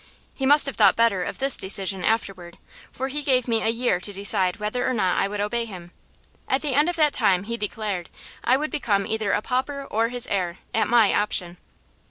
[0.33, 2.57] He must have thought better of this decision afterward,
[2.91, 5.91] for he gave me a year to decide whether or not I would obey him.
[6.47, 8.09] At the end of that time, he declared,
[8.43, 11.57] I would become either a pauper or his heir, at my option.